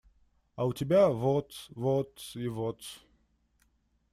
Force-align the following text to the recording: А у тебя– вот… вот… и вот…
А 0.55 0.65
у 0.65 0.73
тебя– 0.73 1.09
вот… 1.09 1.53
вот… 1.75 2.31
и 2.35 2.47
вот… 2.47 2.81